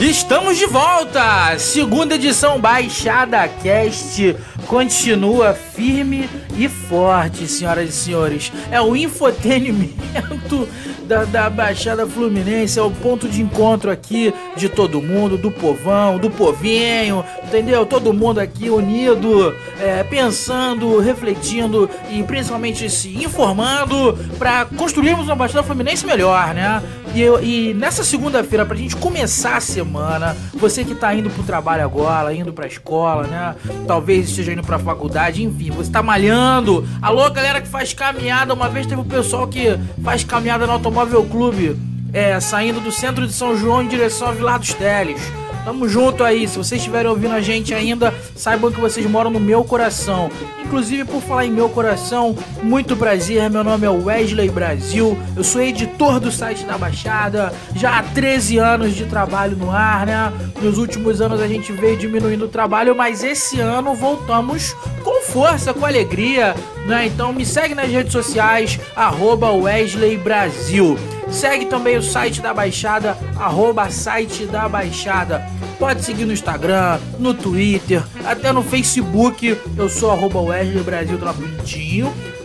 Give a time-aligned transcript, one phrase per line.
[0.00, 1.58] Estamos de volta!
[1.58, 4.34] Segunda edição Baixada Cast
[4.66, 6.26] continua firme
[6.56, 8.50] e forte, senhoras e senhores.
[8.70, 10.66] É o infotenimento
[11.04, 16.18] da, da Baixada Fluminense, é o ponto de encontro aqui de todo mundo, do povão,
[16.18, 17.84] do povinho, entendeu?
[17.84, 25.62] Todo mundo aqui unido, é, pensando, refletindo e principalmente se informando para construirmos uma Baixada
[25.62, 26.80] Fluminense melhor, né?
[27.12, 31.42] E, eu, e nessa segunda-feira, pra gente começar a semana, você que tá indo pro
[31.42, 33.56] trabalho agora, indo pra escola, né?
[33.86, 36.86] Talvez esteja indo pra faculdade, enfim, você tá malhando.
[37.02, 38.54] Alô, galera que faz caminhada.
[38.54, 41.76] Uma vez teve o pessoal que faz caminhada no Automóvel Clube,
[42.12, 45.20] é, saindo do centro de São João em direção a Vilar dos Teles.
[45.64, 46.48] Tamo junto aí.
[46.48, 50.30] Se vocês estiverem ouvindo a gente ainda, saibam que vocês moram no meu coração.
[50.64, 53.50] Inclusive, por falar em meu coração, muito prazer.
[53.50, 55.18] Meu nome é Wesley Brasil.
[55.36, 57.52] Eu sou editor do site da Baixada.
[57.74, 60.32] Já há 13 anos de trabalho no ar, né?
[60.62, 65.74] Nos últimos anos a gente veio diminuindo o trabalho, mas esse ano voltamos com força,
[65.74, 66.54] com alegria,
[66.86, 67.06] né?
[67.06, 70.96] Então me segue nas redes sociais, arroba Wesley Brasil.
[71.30, 75.46] Segue também o site da Baixada, arroba site da Baixada.
[75.78, 79.56] Pode seguir no Instagram, no Twitter, até no Facebook.
[79.76, 81.18] Eu sou arroba Wesley Brasil.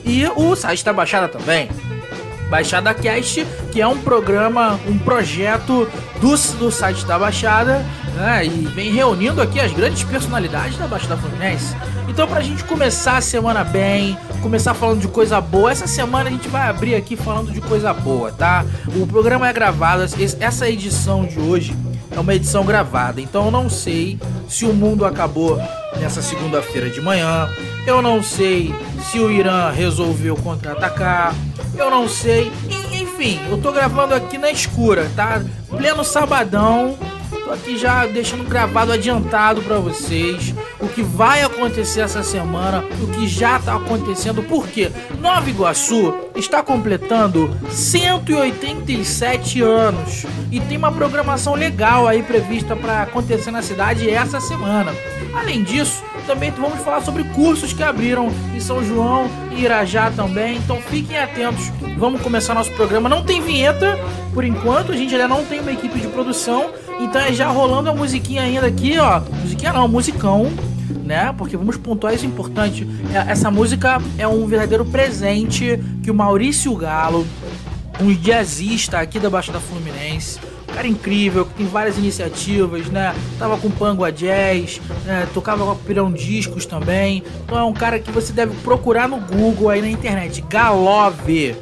[0.05, 1.69] E o site da Baixada também.
[2.49, 5.89] Baixada Cast, que é um programa, um projeto
[6.21, 7.83] do, do site da Baixada,
[8.15, 8.45] né?
[8.45, 11.75] E vem reunindo aqui as grandes personalidades da Baixada Fluminense.
[12.07, 16.31] Então, pra gente começar a semana bem, começar falando de coisa boa, essa semana a
[16.31, 18.65] gente vai abrir aqui falando de coisa boa, tá?
[18.95, 20.03] O programa é gravado,
[20.39, 21.75] essa edição de hoje
[22.11, 25.59] é uma edição gravada, então eu não sei se o mundo acabou
[25.99, 27.49] nessa segunda-feira de manhã,
[27.85, 28.73] eu não sei
[29.11, 31.35] se o Irã resolveu contra-atacar,
[31.77, 32.51] eu não sei,
[32.93, 35.41] enfim, eu tô gravando aqui na escura, tá?
[35.69, 36.97] Pleno sabadão,
[37.45, 43.07] Tô aqui já deixando gravado adiantado para vocês o que vai acontecer essa semana, o
[43.11, 51.53] que já tá acontecendo, porque Nova Iguaçu está completando 187 anos e tem uma programação
[51.53, 54.91] legal aí prevista para acontecer na cidade essa semana.
[55.35, 60.57] Além disso, também vamos falar sobre cursos que abriram em São João e Irajá também,
[60.57, 61.71] então fiquem atentos.
[61.97, 63.09] Vamos começar nosso programa.
[63.09, 63.97] Não tem vinheta
[64.33, 66.69] por enquanto, a gente ainda não tem uma equipe de produção,
[66.99, 69.21] então é já rolando a musiquinha ainda aqui, ó.
[69.41, 70.51] Musiquinha não, musicão,
[71.03, 71.33] né?
[71.37, 72.87] Porque vamos pontuar isso importante.
[73.13, 77.25] É, essa música é um verdadeiro presente que o Maurício Galo,
[78.01, 80.39] um jazzista aqui da Fluminense,
[80.75, 83.15] cara incrível, que tem várias iniciativas, né?
[83.39, 85.27] Tava com Pangua Jazz, né?
[85.33, 87.23] tocava com Pirão Discos também.
[87.45, 91.55] Então é um cara que você deve procurar no Google aí na internet, Galove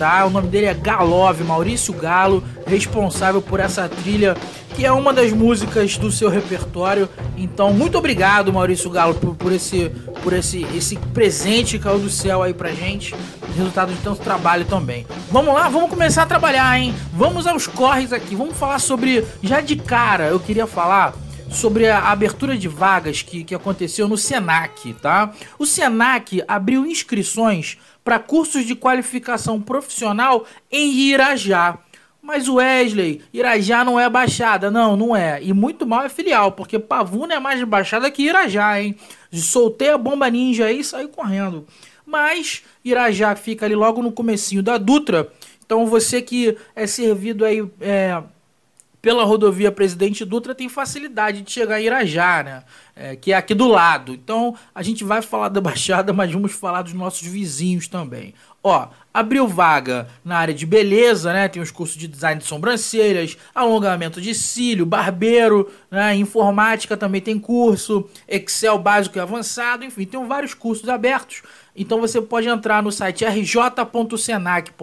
[0.00, 0.24] tá?
[0.24, 4.34] O nome dele é Galove, Maurício Galo, responsável por essa trilha
[4.74, 7.06] que é uma das músicas do seu repertório.
[7.36, 9.90] Então, muito obrigado, Maurício Galo, por, por esse
[10.22, 13.14] por esse esse presente que caiu do céu aí pra gente.
[13.54, 15.06] Resultado de tanto trabalho também.
[15.30, 16.94] Vamos lá, vamos começar a trabalhar, hein?
[17.12, 18.34] Vamos aos corres aqui.
[18.34, 21.12] Vamos falar sobre já de cara, eu queria falar
[21.50, 25.34] sobre a abertura de vagas que, que aconteceu no Senac, tá?
[25.58, 31.78] O Senac abriu inscrições para cursos de qualificação profissional em Irajá.
[32.22, 35.42] Mas Wesley, Irajá não é baixada, não, não é.
[35.42, 38.94] E muito mal é filial, porque Pavuna é mais baixada que Irajá, hein?
[39.32, 41.66] Soltei a bomba ninja aí e saí correndo.
[42.04, 45.32] Mas Irajá fica ali logo no comecinho da Dutra.
[45.64, 48.22] Então você que é servido aí é,
[49.02, 52.62] pela rodovia Presidente Dutra tem facilidade de chegar em Irajá, né?
[52.94, 54.12] É, que é aqui do lado.
[54.12, 58.34] Então a gente vai falar da Baixada, mas vamos falar dos nossos vizinhos também.
[58.62, 61.48] Ó, abriu vaga na área de beleza, né?
[61.48, 66.14] Tem os cursos de design de sobrancelhas, alongamento de cílio, barbeiro, né?
[66.16, 71.40] Informática também tem curso, Excel básico e avançado, enfim, tem vários cursos abertos.
[71.74, 74.76] Então você pode entrar no site rj.senac.br,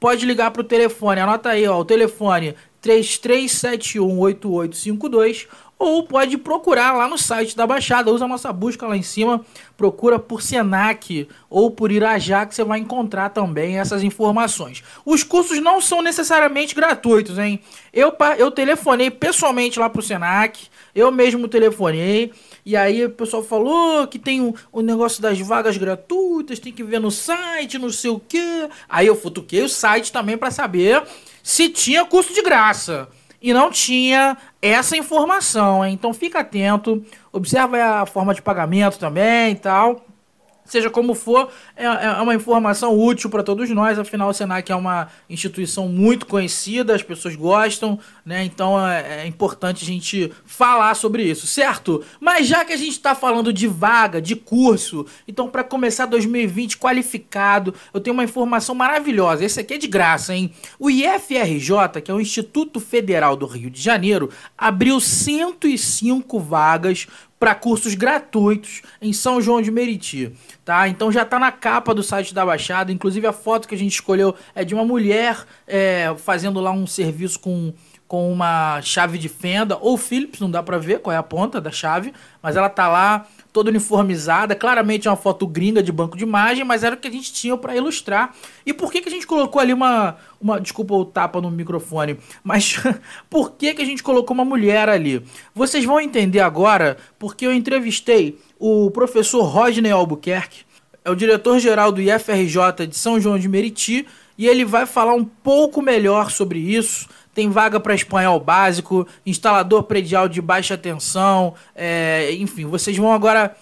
[0.00, 2.54] pode ligar para o telefone, anota aí, ó, o telefone
[2.84, 5.46] 33718852
[5.78, 9.44] ou pode procurar lá no site da Baixada, usa a nossa busca lá em cima,
[9.76, 14.84] procura por Senac ou por Irajá que você vai encontrar também essas informações.
[15.04, 17.60] Os cursos não são necessariamente gratuitos, hein?
[17.92, 22.32] Eu, eu telefonei pessoalmente lá pro Senac, eu mesmo telefonei,
[22.64, 27.00] e aí o pessoal falou que tem o, negócio das vagas gratuitas, tem que ver
[27.00, 28.68] no site, não sei o quê.
[28.88, 31.02] Aí eu futuquei o site também para saber
[31.44, 33.06] se tinha custo de graça.
[33.40, 35.92] E não tinha essa informação, hein?
[35.92, 40.06] Então fica atento, observa a forma de pagamento também e tal.
[40.64, 44.74] Seja como for, é, é uma informação útil para todos nós, afinal o Senac é
[44.74, 48.44] uma instituição muito conhecida, as pessoas gostam, né?
[48.44, 52.02] Então é, é importante a gente falar sobre isso, certo?
[52.18, 56.78] Mas já que a gente está falando de vaga, de curso, então para começar 2020
[56.78, 59.44] qualificado, eu tenho uma informação maravilhosa.
[59.44, 60.50] Esse aqui é de graça, hein?
[60.78, 67.06] O IFRJ, que é o Instituto Federal do Rio de Janeiro, abriu 105 vagas
[67.44, 70.32] para cursos gratuitos em São João de Meriti,
[70.64, 70.88] tá?
[70.88, 73.92] Então já tá na capa do site da Baixada, inclusive a foto que a gente
[73.92, 77.74] escolheu é de uma mulher é, fazendo lá um serviço com
[78.08, 81.60] com uma chave de fenda ou Philips, não dá para ver qual é a ponta
[81.60, 86.16] da chave, mas ela tá lá toda uniformizada, claramente é uma foto gringa de banco
[86.16, 88.34] de imagem, mas era o que a gente tinha para ilustrar.
[88.66, 92.18] E por que, que a gente colocou ali uma, uma desculpa o tapa no microfone,
[92.42, 92.80] mas
[93.30, 95.24] por que, que a gente colocou uma mulher ali?
[95.54, 100.64] Vocês vão entender agora, porque eu entrevistei o professor Rodney Albuquerque,
[101.04, 104.04] é o diretor-geral do IFRJ de São João de Meriti,
[104.36, 109.84] e ele vai falar um pouco melhor sobre isso, tem vaga para espanhol básico, instalador
[109.84, 113.56] predial de baixa tensão, é, enfim, vocês vão agora.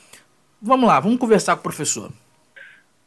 [0.60, 2.12] Vamos lá, vamos conversar com o professor.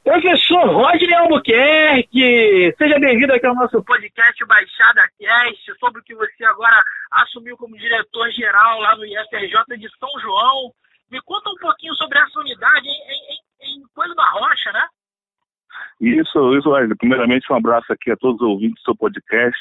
[0.03, 6.45] Professor Rodney Albuquerque, seja bem-vindo aqui ao nosso podcast Baixada Cast, sobre o que você
[6.45, 6.79] agora
[7.09, 10.71] assumiu como diretor-geral lá no IFRJ de São João.
[11.09, 14.85] Me conta um pouquinho sobre essa unidade em, em, em Coelho da Rocha, né?
[16.01, 19.57] Isso, isso, primeiramente um abraço aqui a todos os ouvintes do seu podcast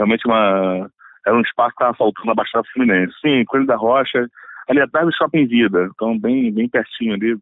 [0.00, 0.90] realmente uma,
[1.26, 3.12] era um espaço que estava faltando na Baixada Fluminense.
[3.20, 4.26] Sim, Coelho da Rocha,
[4.68, 7.36] ali atrás do Shopping Vida, então bem, bem pertinho ali,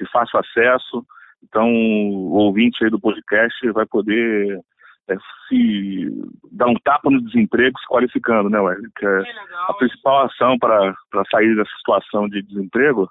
[0.00, 1.04] de fácil acesso.
[1.42, 4.60] Então, o ouvinte aí do podcast vai poder
[5.08, 5.16] é,
[5.48, 6.10] se
[6.50, 8.90] dar um tapa no desemprego se qualificando, né, Wesley?
[8.96, 9.22] Que é
[9.68, 10.94] a principal ação para
[11.30, 13.08] sair dessa situação de desemprego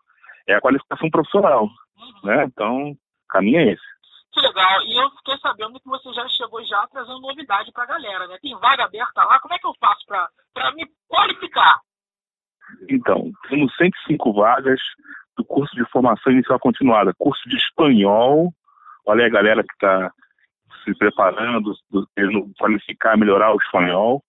[0.48, 2.30] é a qualificação profissional, uhum.
[2.30, 2.46] né?
[2.46, 2.98] Então, o
[3.30, 3.97] caminho é esse.
[4.38, 4.86] Que legal.
[4.86, 8.38] E eu fiquei sabendo que você já chegou já trazendo novidade para a galera, né?
[8.40, 9.40] Tem vaga aberta lá.
[9.40, 11.80] Como é que eu faço para me qualificar?
[12.88, 14.80] Então, temos 105 vagas
[15.36, 18.54] do curso de formação inicial continuada, curso de espanhol.
[19.08, 20.12] Olha aí a galera que está
[20.84, 21.74] se preparando,
[22.16, 24.24] querendo qualificar, melhorar o espanhol.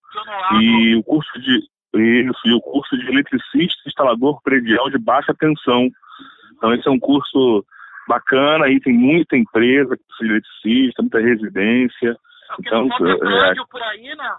[0.58, 5.90] E o curso de isso, e o curso de eletricista instalador predial de baixa tensão.
[6.56, 7.64] Então esse é um curso
[8.08, 12.16] bacana, aí tem muita empresa que precisa de eletricista, muita residência.
[12.56, 14.36] Porque então, é, é, por aí, né?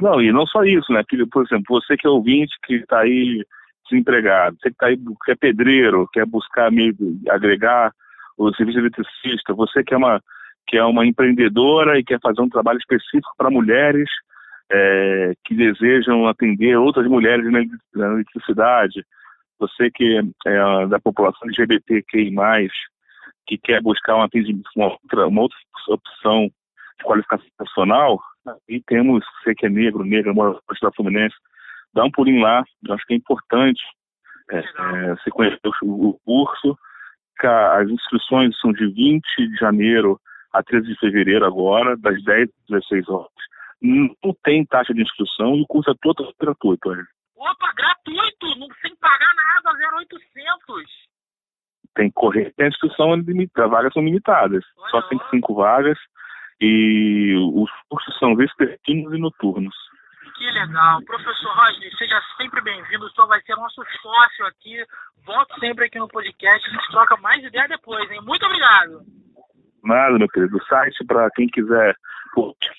[0.00, 1.02] Não, e não só isso, né?
[1.08, 3.44] Que, por exemplo, você que é ouvinte, que está aí
[3.88, 6.94] desempregado, você que está aí, que é pedreiro, quer buscar meio
[7.30, 7.92] agregar
[8.36, 10.22] o serviço de eletricista, você que é uma,
[10.66, 14.08] que é uma empreendedora e quer fazer um trabalho específico para mulheres
[14.70, 19.04] é, que desejam atender outras mulheres na eletricidade,
[19.58, 22.32] você que é da população LGBTQI+,
[23.46, 24.28] que quer buscar uma,
[24.76, 25.58] outra, uma outra
[25.88, 26.50] opção
[26.98, 28.20] de qualificação profissional,
[28.68, 31.34] e temos você que é negro, negra, mora no da Fluminense,
[31.94, 33.82] dá um pulinho lá, eu acho que é importante
[34.50, 36.78] é, é, você conhecer o, o curso,
[37.46, 40.20] as inscrições são de 20 de janeiro
[40.52, 43.30] a 13 de fevereiro agora, das 10 às 16 horas.
[43.80, 46.88] Não tem taxa de inscrição e o curso é totalmente gratuito.
[46.88, 47.06] Olha.
[47.38, 49.70] Opa, gratuito, não, sem pagar nada,
[50.02, 50.84] 0800.
[51.94, 54.64] Tem que correr, a inscrição é limitada, as vagas são limitadas.
[54.76, 55.98] Olha, só tem cinco vagas
[56.60, 59.74] e os cursos são vespertinos e noturnos.
[60.36, 61.00] Que legal.
[61.02, 63.06] Professor Rodney, seja sempre bem-vindo.
[63.06, 64.84] O senhor vai ser nosso sócio aqui.
[65.24, 66.68] Volte sempre aqui no podcast.
[66.68, 68.20] A gente troca mais ideia depois, hein?
[68.22, 69.02] Muito obrigado.
[69.84, 70.56] Nada, meu querido.
[70.56, 71.96] O site, para quem quiser,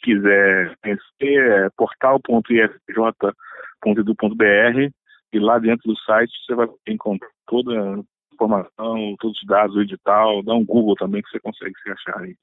[0.03, 3.33] quiser conhecer, é portal.ifj.com
[3.83, 4.91] www.edu.br
[5.31, 7.99] e lá dentro do site você vai encontrar toda a
[8.33, 12.19] informação, todos os dados, o edital, dá um Google também que você consegue se achar
[12.21, 12.35] aí.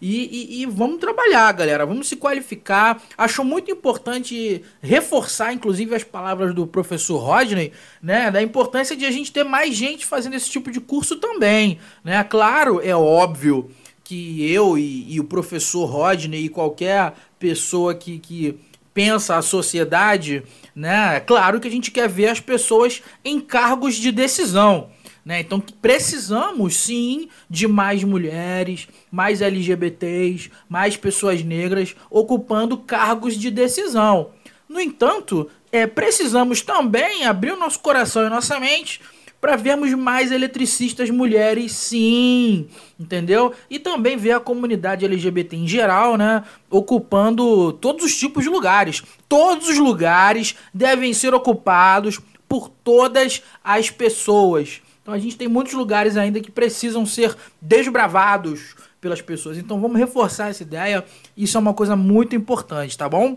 [0.00, 3.00] e, e, e vamos trabalhar, galera, vamos se qualificar.
[3.16, 5.11] Acho muito importante reforçar,
[5.52, 10.06] inclusive, as palavras do professor Rodney, né, da importância de a gente ter mais gente
[10.06, 12.22] fazendo esse tipo de curso também, né?
[12.24, 13.70] Claro, é óbvio
[14.04, 18.58] que eu e, e o professor Rodney e qualquer pessoa que, que
[18.92, 20.42] pensa a sociedade,
[20.74, 21.20] né?
[21.20, 24.90] Claro que a gente quer ver as pessoas em cargos de decisão.
[25.24, 25.40] Né?
[25.40, 34.30] Então precisamos sim de mais mulheres, mais LGBTs, mais pessoas negras ocupando cargos de decisão.
[34.72, 39.02] No entanto, é, precisamos também abrir o nosso coração e nossa mente
[39.38, 43.52] para vermos mais eletricistas mulheres, sim, entendeu?
[43.68, 49.02] E também ver a comunidade LGBT em geral, né, ocupando todos os tipos de lugares.
[49.28, 54.80] Todos os lugares devem ser ocupados por todas as pessoas.
[55.02, 59.58] Então a gente tem muitos lugares ainda que precisam ser desbravados pelas pessoas.
[59.58, 61.04] Então vamos reforçar essa ideia.
[61.36, 63.36] Isso é uma coisa muito importante, tá bom?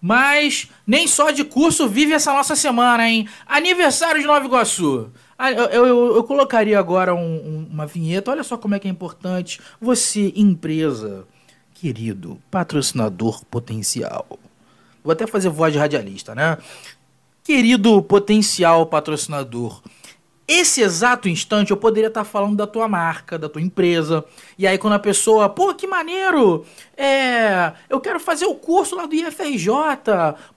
[0.00, 3.28] Mas nem só de curso vive essa nossa semana, hein?
[3.46, 5.10] Aniversário de Nova Iguaçu.
[5.38, 8.30] Ah, eu, eu, eu colocaria agora um, um, uma vinheta.
[8.30, 9.60] Olha só como é que é importante.
[9.80, 11.26] Você, empresa,
[11.74, 14.26] querido, patrocinador potencial.
[15.04, 16.58] Vou até fazer voz de radialista, né?
[17.42, 19.82] Querido potencial patrocinador
[20.52, 24.24] esse exato instante eu poderia estar falando da tua marca, da tua empresa.
[24.58, 26.66] E aí quando a pessoa, pô, que maneiro!
[26.96, 29.70] É, eu quero fazer o curso lá do IFRJ.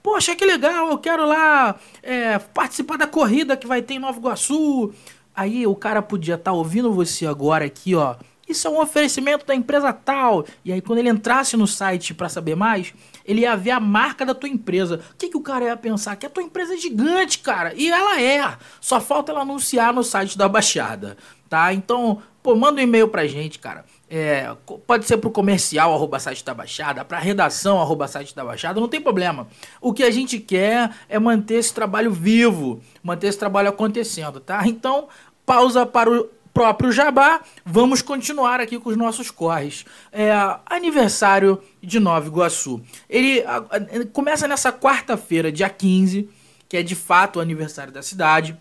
[0.02, 4.18] Poxa, que legal, eu quero lá é, participar da corrida que vai ter em Nova
[4.18, 4.92] Iguaçu.
[5.32, 8.16] Aí o cara podia estar ouvindo você agora aqui, ó.
[8.48, 10.44] Isso é um oferecimento da empresa tal.
[10.64, 12.92] E aí quando ele entrasse no site para saber mais,
[13.24, 15.00] ele ia ver a marca da tua empresa.
[15.12, 16.16] O que, que o cara ia pensar?
[16.16, 17.72] Que a tua empresa é gigante, cara.
[17.74, 18.56] E ela é.
[18.80, 21.16] Só falta ela anunciar no site da Baixada,
[21.48, 21.72] tá?
[21.72, 23.84] Então, pô, manda um e-mail pra gente, cara.
[24.10, 24.54] É,
[24.86, 28.88] pode ser pro comercial, arroba site da Baixada, pra redação, arroba site da Baixada, não
[28.88, 29.48] tem problema.
[29.80, 34.62] O que a gente quer é manter esse trabalho vivo, manter esse trabalho acontecendo, tá?
[34.66, 35.08] Então,
[35.46, 39.84] pausa para o próprio Jabá, vamos continuar aqui com os nossos corres.
[40.12, 40.32] É,
[40.64, 42.80] aniversário de Nova Iguaçu.
[43.10, 46.30] Ele a, a, começa nessa quarta-feira, dia 15,
[46.68, 48.56] que é de fato o aniversário da cidade.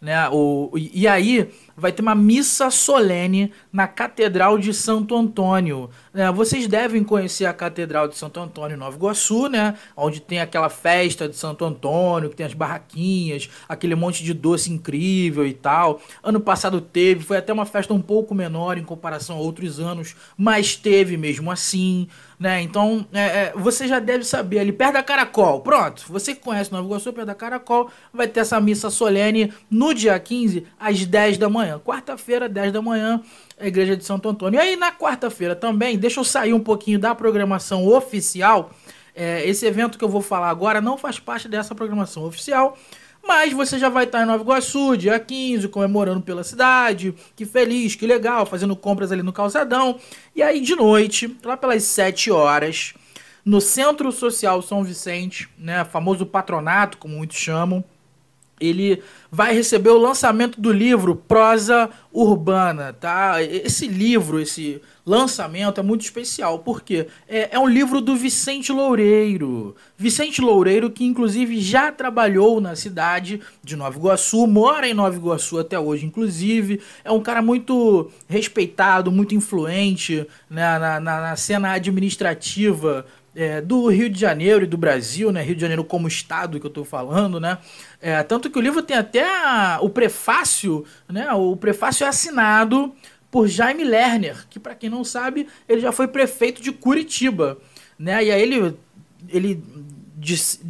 [0.00, 0.28] Né?
[0.30, 5.90] O, e aí vai ter uma missa solene na Catedral de Santo Antônio.
[6.14, 6.30] Né?
[6.30, 9.74] Vocês devem conhecer a Catedral de Santo Antônio Nova Iguaçu, né?
[9.96, 14.72] onde tem aquela festa de Santo Antônio, que tem as barraquinhas, aquele monte de doce
[14.72, 16.00] incrível e tal.
[16.22, 20.14] Ano passado teve, foi até uma festa um pouco menor em comparação a outros anos,
[20.36, 22.62] mas teve mesmo assim né?
[22.62, 25.60] Então, é, é, você já deve saber ali, perto da Caracol.
[25.60, 29.92] Pronto, você que conhece Nova Iguaçu, perto da Caracol, vai ter essa missa solene no
[29.92, 31.80] dia 15, às 10 da manhã.
[31.80, 33.20] Quarta-feira, 10 da manhã,
[33.58, 34.58] a Igreja de Santo Antônio.
[34.58, 38.70] E aí, na quarta-feira também, deixa eu sair um pouquinho da programação oficial.
[39.14, 42.78] É, esse evento que eu vou falar agora não faz parte dessa programação oficial,
[43.28, 47.14] mas você já vai estar em Nova Iguaçu, dia 15, comemorando pela cidade.
[47.36, 50.00] Que feliz, que legal, fazendo compras ali no calçadão.
[50.34, 52.94] E aí de noite, lá pelas 7 horas,
[53.44, 57.84] no Centro Social São Vicente, né, famoso patronato, como muitos chamam,
[58.60, 63.42] ele vai receber o lançamento do livro Prosa Urbana, tá?
[63.42, 69.74] Esse livro, esse lançamento é muito especial, porque é, é, um livro do Vicente Loureiro.
[69.96, 75.58] Vicente Loureiro, que inclusive já trabalhou na cidade de Nova Iguaçu, mora em Nova Iguaçu
[75.58, 76.80] até hoje, inclusive.
[77.04, 83.06] É um cara muito respeitado, muito influente né, na, na, na cena administrativa
[83.38, 85.40] é, do Rio de Janeiro e do Brasil, né?
[85.40, 87.58] Rio de Janeiro como estado que eu estou falando, né?
[88.02, 91.32] É, tanto que o livro tem até a, o prefácio, né?
[91.32, 92.92] O prefácio é assinado
[93.30, 97.58] por Jaime Lerner, que para quem não sabe, ele já foi prefeito de Curitiba,
[97.96, 98.24] né?
[98.24, 98.76] E aí ele,
[99.28, 99.62] ele
[100.16, 100.60] diz,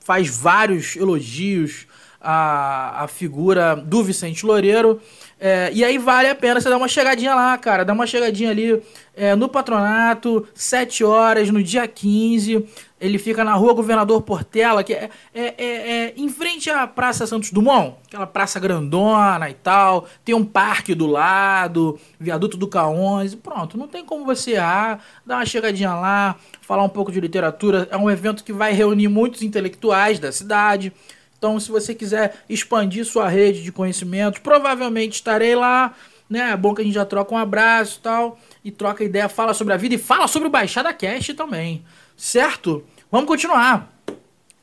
[0.00, 1.86] faz vários elogios
[2.26, 5.00] à, à figura do Vicente Loureiro.
[5.38, 7.84] É, e aí vale a pena você dar uma chegadinha lá, cara.
[7.84, 8.82] Dá uma chegadinha ali
[9.14, 12.66] é, no patronato, 7 horas, no dia 15.
[12.98, 17.26] Ele fica na rua Governador Portela, que é, é, é, é, em frente à Praça
[17.26, 20.06] Santos Dumont, aquela praça grandona e tal.
[20.24, 23.36] Tem um parque do lado, viaduto do K11.
[23.40, 25.00] Pronto, não tem como você errar.
[25.24, 27.86] Dá uma chegadinha lá, falar um pouco de literatura.
[27.90, 30.92] É um evento que vai reunir muitos intelectuais da cidade.
[31.38, 35.94] Então, se você quiser expandir sua rede de conhecimentos, provavelmente estarei lá.
[36.28, 36.50] Né?
[36.50, 38.38] É bom que a gente já troca um abraço e tal.
[38.64, 41.84] E troca ideia, fala sobre a vida e fala sobre o Baixada Cast também.
[42.16, 42.84] Certo?
[43.10, 43.96] Vamos continuar.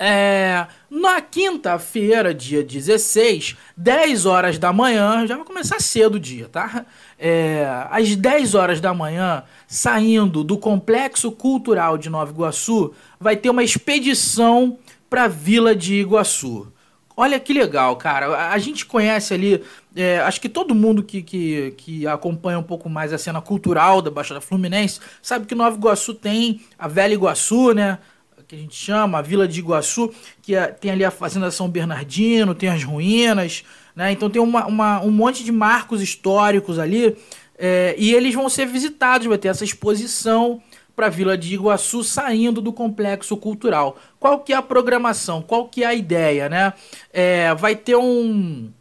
[0.06, 6.50] É, na quinta-feira, dia 16, 10 horas da manhã, já vai começar cedo o dia,
[6.50, 6.86] tá?
[7.18, 13.50] É, às 10 horas da manhã, saindo do Complexo Cultural de Nova Iguaçu, vai ter
[13.50, 14.78] uma expedição
[15.14, 16.74] para Vila de Iguaçu.
[17.16, 18.50] Olha que legal, cara.
[18.50, 19.64] A gente conhece ali,
[19.96, 24.02] é, acho que todo mundo que, que, que acompanha um pouco mais a cena cultural
[24.02, 28.00] da Baixada Fluminense sabe que Nova Iguaçu tem a Velha Iguaçu, né?
[28.48, 31.70] Que a gente chama, a Vila de Iguaçu, que é, tem ali a Fazenda São
[31.70, 33.64] Bernardino, tem as ruínas,
[33.96, 34.12] né?
[34.12, 37.16] Então tem uma, uma um monte de marcos históricos ali.
[37.56, 40.60] É, e eles vão ser visitados, vai ter essa exposição
[40.96, 43.98] para a Vila de Iguaçu saindo do complexo cultural.
[44.20, 45.42] Qual que é a programação?
[45.42, 46.74] Qual que é a ideia, né?
[47.12, 48.72] É, vai ter um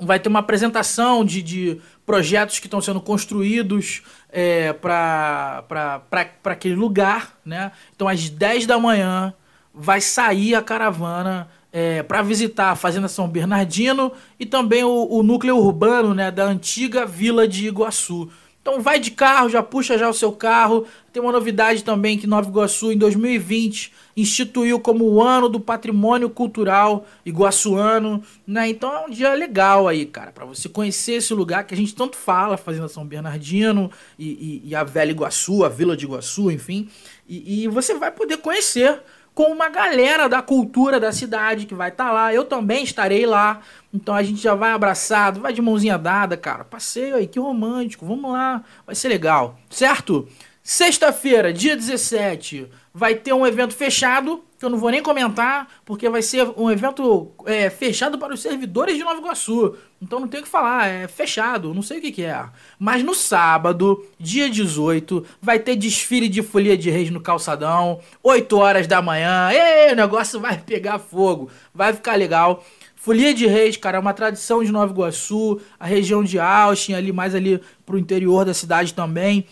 [0.00, 5.64] vai ter uma apresentação de, de projetos que estão sendo construídos é, para
[6.44, 7.72] aquele lugar, né?
[7.94, 9.34] Então às 10 da manhã
[9.74, 15.22] vai sair a caravana é, para visitar a Fazenda São Bernardino e também o, o
[15.22, 18.30] núcleo urbano né, da antiga Vila de Iguaçu.
[18.68, 20.86] Então vai de carro, já puxa já o seu carro.
[21.10, 26.28] Tem uma novidade também que Nova Iguaçu em 2020 instituiu como o ano do patrimônio
[26.28, 28.68] cultural iguaçuano, né?
[28.68, 31.94] Então é um dia legal aí, cara, para você conhecer esse lugar que a gente
[31.94, 36.50] tanto fala, Fazenda São Bernardino e, e, e a Velha Iguaçu, a Vila de Iguaçu,
[36.50, 36.90] enfim.
[37.26, 39.00] E, e você vai poder conhecer
[39.38, 42.34] com uma galera da cultura da cidade que vai estar tá lá.
[42.34, 43.60] Eu também estarei lá.
[43.94, 46.64] Então a gente já vai abraçado, vai de mãozinha dada, cara.
[46.64, 48.04] Passeio aí, que romântico.
[48.04, 50.28] Vamos lá, vai ser legal, certo?
[50.60, 56.08] Sexta-feira, dia 17, vai ter um evento fechado que eu não vou nem comentar, porque
[56.08, 59.76] vai ser um evento é, fechado para os servidores de Nova Iguaçu.
[60.02, 62.44] Então não tem o que falar, é fechado, não sei o que, que é.
[62.78, 68.56] Mas no sábado, dia 18, vai ter desfile de folia de reis no calçadão, 8
[68.56, 69.50] horas da manhã.
[69.52, 72.64] Ei, o negócio vai pegar fogo, vai ficar legal.
[73.00, 77.12] Folia de Reis, cara, é uma tradição de Nova Iguaçu, a região de Austin, ali
[77.12, 79.46] mais ali pro interior da cidade também.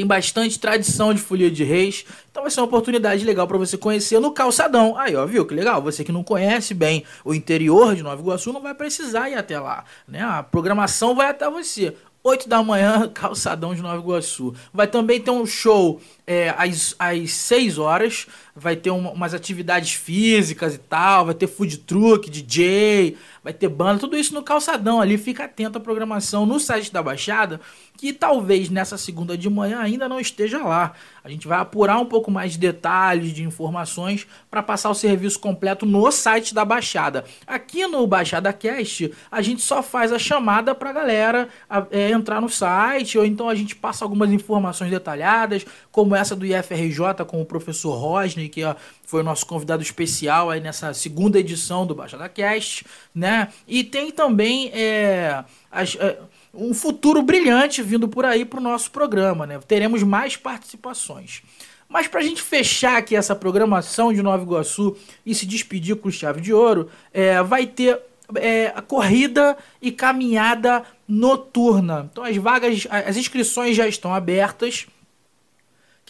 [0.00, 3.76] Tem bastante tradição de folia de reis, então vai ser uma oportunidade legal para você
[3.76, 4.96] conhecer no calçadão.
[4.96, 5.82] Aí, ó, viu que legal?
[5.82, 9.60] Você que não conhece bem o interior de Nova Iguaçu não vai precisar ir até
[9.60, 10.22] lá, né?
[10.22, 11.94] A programação vai até você.
[12.24, 14.54] 8 da manhã, calçadão de Nova Iguaçu.
[14.72, 18.26] Vai também ter um show é, às, às 6 horas.
[18.60, 21.26] Vai ter um, umas atividades físicas e tal.
[21.26, 25.16] Vai ter food truck, DJ, vai ter banda, tudo isso no calçadão ali.
[25.16, 27.60] Fica atento à programação no site da Baixada
[28.00, 30.94] que talvez nessa segunda de manhã ainda não esteja lá.
[31.22, 35.38] A gente vai apurar um pouco mais de detalhes, de informações para passar o serviço
[35.38, 37.26] completo no site da Baixada.
[37.46, 41.48] Aqui no Baixada Cast, a gente só faz a chamada para a galera
[41.90, 46.46] é, entrar no site, ou então a gente passa algumas informações detalhadas, como essa do
[46.46, 48.60] IFRJ com o professor Rosney, que
[49.06, 52.84] foi o nosso convidado especial aí nessa segunda edição do Baixada Cast,
[53.14, 53.48] né?
[53.66, 55.96] E tem também é, as.
[55.96, 56.18] É,
[56.52, 59.60] um futuro brilhante vindo por aí para o nosso programa, né?
[59.66, 61.42] Teremos mais participações.
[61.88, 66.10] Mas para a gente fechar aqui essa programação de Nova Iguaçu e se despedir com
[66.10, 68.00] chave de ouro, é, vai ter
[68.36, 72.08] é, a corrida e caminhada noturna.
[72.10, 74.86] Então as vagas, as inscrições já estão abertas.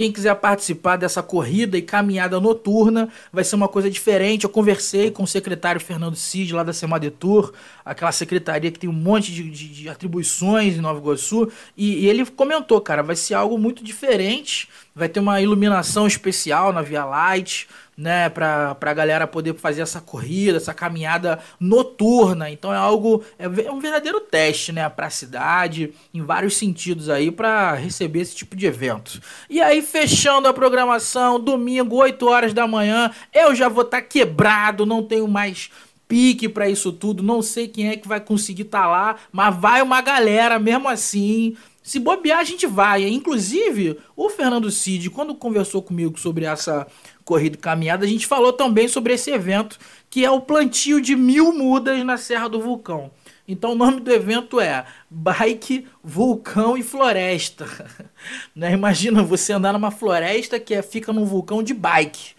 [0.00, 4.44] Quem quiser participar dessa corrida e caminhada noturna, vai ser uma coisa diferente.
[4.44, 7.52] Eu conversei com o secretário Fernando Cid, lá da Semadetur,
[7.84, 12.08] aquela secretaria que tem um monte de, de, de atribuições em Nova Iguaçu, e, e
[12.08, 17.04] ele comentou, cara, vai ser algo muito diferente vai ter uma iluminação especial na Via
[17.04, 17.68] Light,
[18.00, 22.50] né, para a galera poder fazer essa corrida, essa caminhada noturna.
[22.50, 27.30] Então é algo é um verdadeiro teste, né, para a cidade em vários sentidos aí
[27.30, 29.20] para receber esse tipo de evento.
[29.50, 34.06] E aí fechando a programação, domingo 8 horas da manhã, eu já vou estar tá
[34.06, 35.70] quebrado, não tenho mais
[36.08, 39.54] pique para isso tudo, não sei quem é que vai conseguir estar tá lá, mas
[39.54, 41.54] vai uma galera mesmo assim.
[41.82, 43.08] Se bobear, a gente vai.
[43.08, 46.86] Inclusive, o Fernando Cid, quando conversou comigo sobre essa
[47.24, 49.78] corrida caminhada, a gente falou também sobre esse evento,
[50.08, 53.10] que é o plantio de mil mudas na Serra do Vulcão.
[53.50, 57.66] Então o nome do evento é Bike, Vulcão e Floresta.
[58.54, 58.72] né?
[58.72, 62.34] Imagina você andar numa floresta que é, fica num vulcão de bike.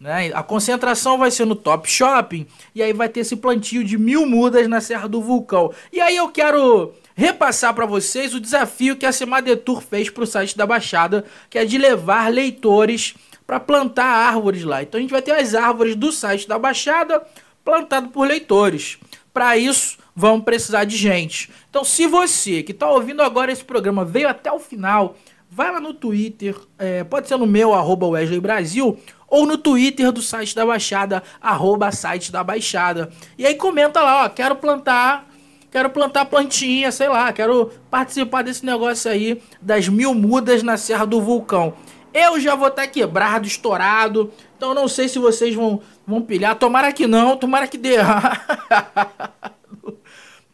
[0.00, 0.30] Né?
[0.34, 4.26] A concentração vai ser no Top Shopping e aí vai ter esse plantio de mil
[4.26, 5.70] mudas na Serra do Vulcão.
[5.92, 10.26] E aí eu quero repassar para vocês o desafio que a Semadetur fez para o
[10.26, 13.14] site da Baixada, que é de levar leitores
[13.46, 14.82] para plantar árvores lá.
[14.82, 17.22] Então a gente vai ter as árvores do site da Baixada
[17.64, 18.98] plantado por leitores.
[19.32, 21.50] Para isso, vamos precisar de gente.
[21.68, 25.16] Então, se você que está ouvindo agora esse programa veio até o final,
[25.50, 30.12] vai lá no Twitter, é, pode ser no meu, arroba Wesley Brasil, ou no Twitter
[30.12, 33.10] do site da Baixada, arroba site da Baixada.
[33.36, 35.28] E aí comenta lá, ó, quero plantar
[35.74, 41.04] quero plantar plantinha, sei lá, quero participar desse negócio aí das mil mudas na Serra
[41.04, 41.74] do Vulcão.
[42.14, 46.54] Eu já vou estar tá quebrado, estourado, então não sei se vocês vão Vão pilhar.
[46.56, 47.96] Tomara que não, tomara que dê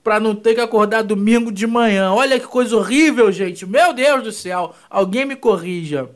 [0.03, 2.13] pra não ter que acordar domingo de manhã.
[2.13, 3.67] Olha que coisa horrível, gente.
[3.67, 4.75] Meu Deus do céu.
[4.89, 6.09] Alguém me corrija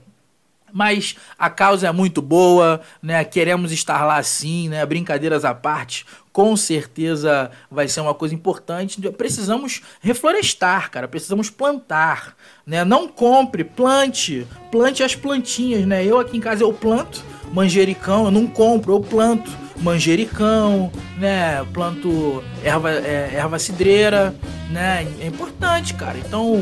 [0.76, 3.24] mas a causa é muito boa, né?
[3.24, 4.84] Queremos estar lá sim, né?
[4.84, 6.04] Brincadeiras à parte,
[6.34, 9.00] com certeza vai ser uma coisa importante.
[9.12, 11.06] Precisamos reflorestar, cara.
[11.06, 12.34] Precisamos plantar,
[12.66, 12.84] né?
[12.84, 16.04] Não compre, plante, plante as plantinhas, né?
[16.04, 19.48] Eu aqui em casa eu planto manjericão, eu não compro, eu planto
[19.80, 21.64] manjericão, né?
[21.72, 24.34] Planto erva, é, erva cidreira,
[24.72, 25.06] né?
[25.20, 26.18] É importante, cara.
[26.18, 26.60] Então,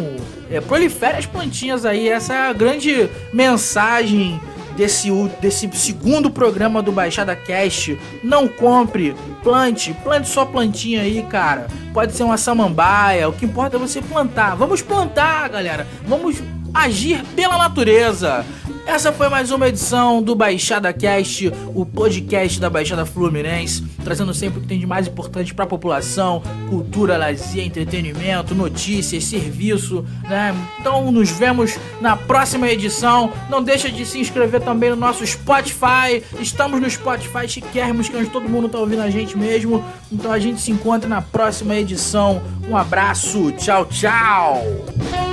[0.50, 2.10] é, prolifere as plantinhas aí.
[2.10, 4.38] Essa é a grande mensagem
[4.76, 7.98] desse, desse segundo programa do Baixada Cast.
[8.22, 11.66] Não compre, plante, plante só plantinha aí, cara.
[11.92, 14.54] Pode ser uma samambaia, o que importa é você plantar.
[14.56, 15.86] Vamos plantar, galera.
[16.06, 16.42] Vamos
[16.74, 18.44] agir pela natureza.
[18.84, 24.58] Essa foi mais uma edição do Baixada Cast, o podcast da Baixada Fluminense, trazendo sempre
[24.58, 30.54] o que tem de mais importante para a população: cultura, lazer, entretenimento, notícias, serviço, né?
[30.80, 33.32] Então nos vemos na próxima edição.
[33.48, 36.22] Não deixa de se inscrever também no nosso Spotify.
[36.40, 39.84] Estamos no Spotify chiquérrimos, que onde todo mundo tá ouvindo a gente mesmo.
[40.10, 42.42] Então a gente se encontra na próxima edição.
[42.68, 45.31] Um abraço, tchau, tchau.